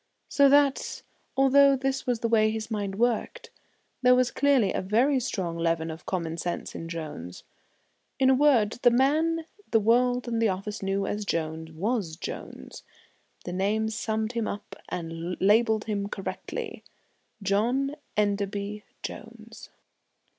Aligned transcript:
So 0.29 0.49
that, 0.49 1.03
although 1.37 1.75
this 1.75 2.07
was 2.07 2.21
the 2.21 2.27
way 2.27 2.49
his 2.49 2.71
mind 2.71 2.95
worked, 2.95 3.51
there 4.01 4.15
was 4.15 4.31
clearly 4.31 4.73
a 4.73 4.81
very 4.81 5.19
strong 5.19 5.59
leaven 5.59 5.91
of 5.91 6.07
common 6.07 6.37
sense 6.37 6.73
in 6.73 6.89
Jones. 6.89 7.43
In 8.17 8.27
a 8.27 8.33
word, 8.33 8.79
the 8.81 8.89
man 8.89 9.45
the 9.69 9.79
world 9.79 10.27
and 10.27 10.41
the 10.41 10.49
office 10.49 10.81
knew 10.81 11.05
as 11.05 11.23
Jones 11.23 11.71
was 11.71 12.15
Jones. 12.15 12.81
The 13.45 13.53
name 13.53 13.89
summed 13.89 14.31
him 14.31 14.47
up 14.47 14.75
and 14.89 15.39
labelled 15.39 15.83
him 15.85 16.07
correctly 16.09 16.83
John 17.43 17.95
Enderby 18.17 18.83
Jones. 19.03 19.69